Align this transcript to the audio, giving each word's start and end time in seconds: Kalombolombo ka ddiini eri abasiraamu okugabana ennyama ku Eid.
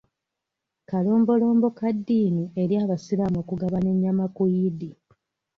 Kalombolombo 0.89 1.67
ka 1.77 1.87
ddiini 1.95 2.45
eri 2.61 2.75
abasiraamu 2.83 3.37
okugabana 3.43 3.87
ennyama 3.93 4.25
ku 4.35 4.43
Eid. 4.61 4.79